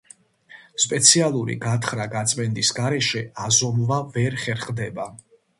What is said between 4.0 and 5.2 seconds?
ვერ ხერხდება.